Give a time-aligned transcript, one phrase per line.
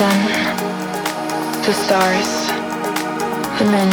[0.00, 0.20] sun,
[1.66, 2.30] the stars,
[3.58, 3.90] the men.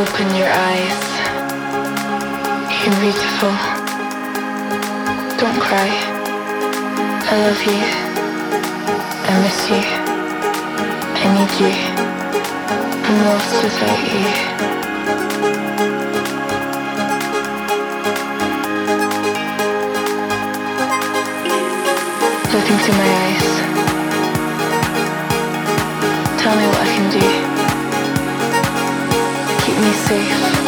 [0.00, 1.02] Open your eyes.
[2.80, 3.54] You're beautiful.
[5.38, 5.90] Don't cry.
[7.30, 7.82] I love you.
[9.30, 9.82] I miss you.
[11.20, 11.72] I need you.
[13.06, 14.83] I'm lost without you.
[22.64, 23.48] Look into my eyes.
[26.40, 27.26] Tell me what I can do.
[29.66, 30.63] Keep me safe.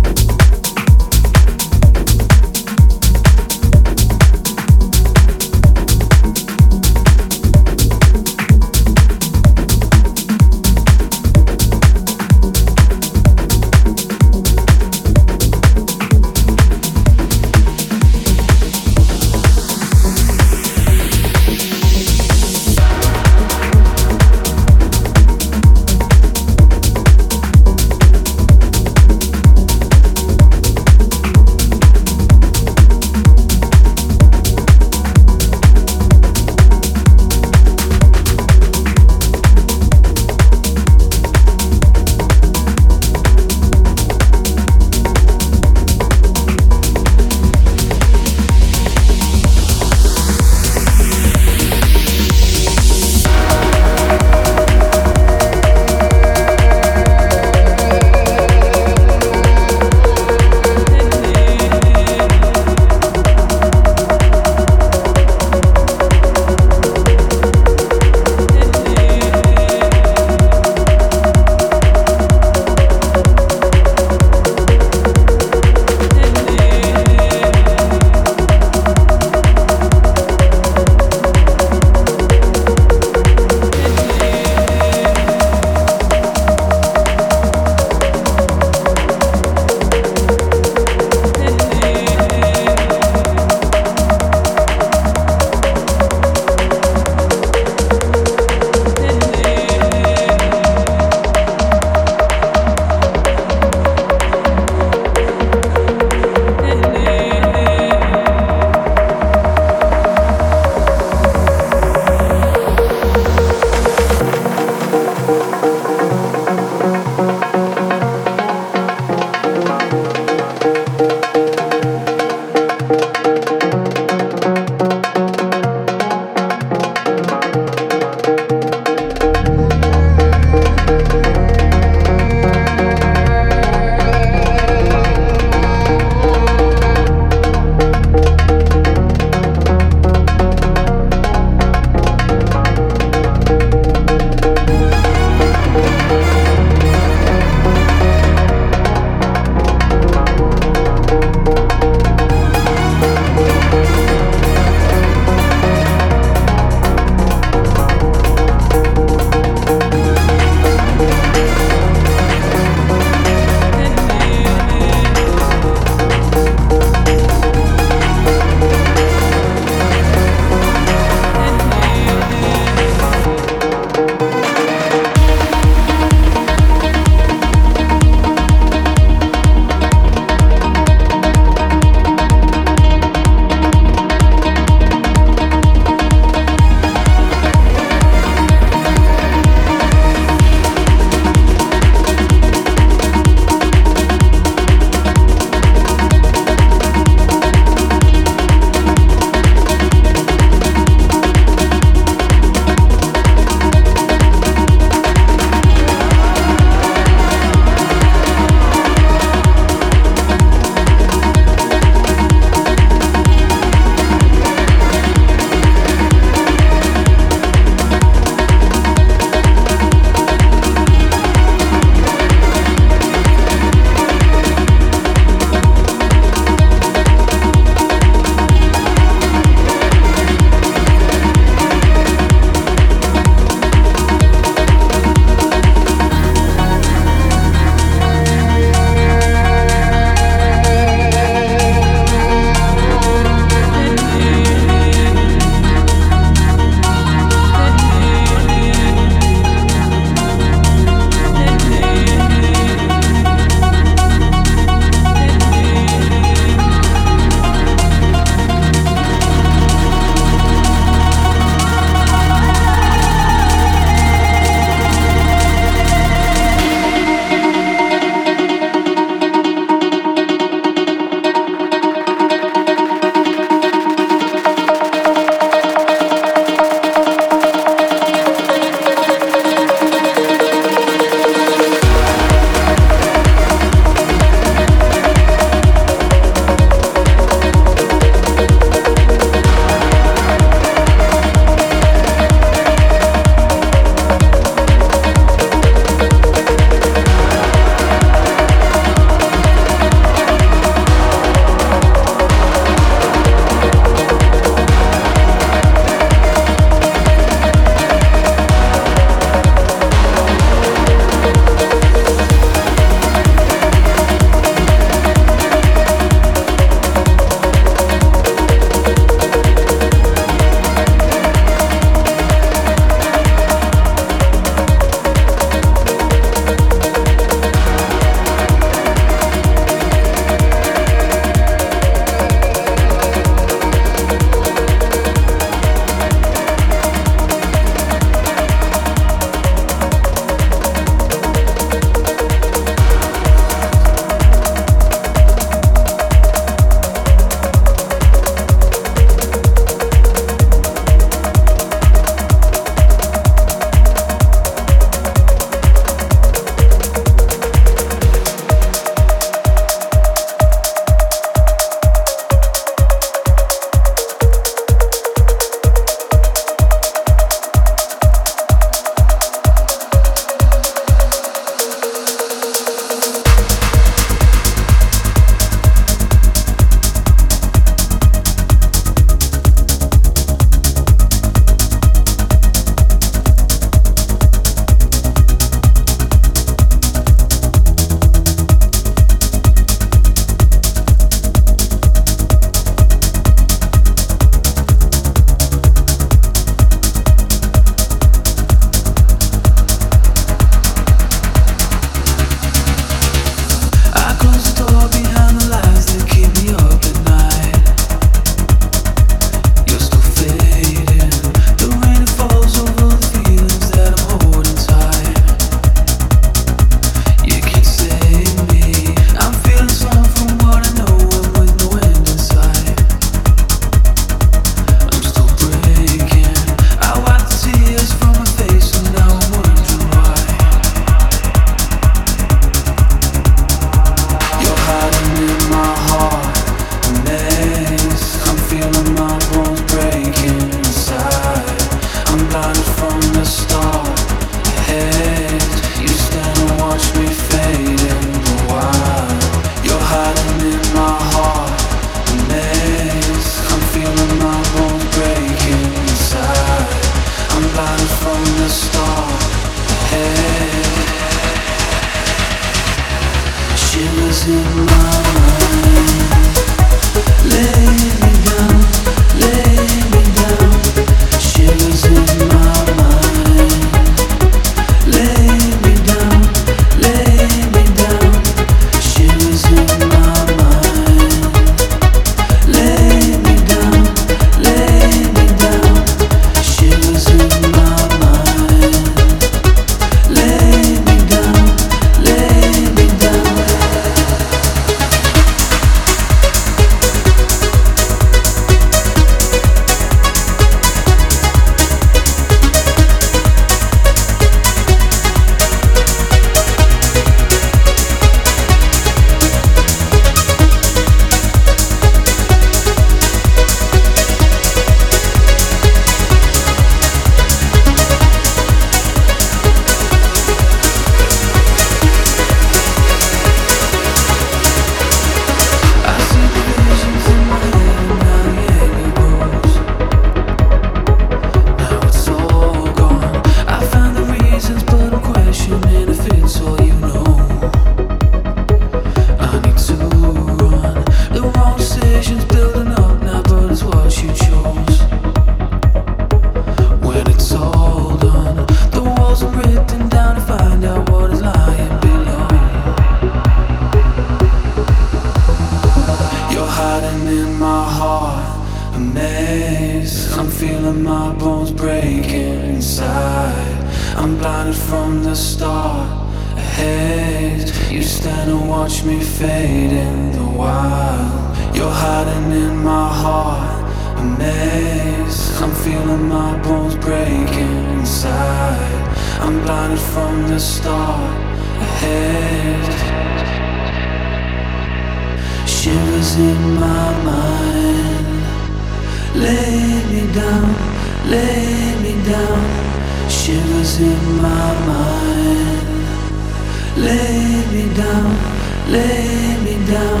[598.68, 600.00] lay me down,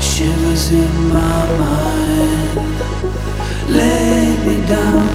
[0.00, 2.58] shivers in my mind.
[3.68, 5.06] Lay me down,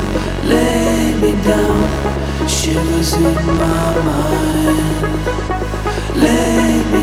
[0.47, 5.03] lay me down, shivers in my mind.
[6.15, 7.02] Lay me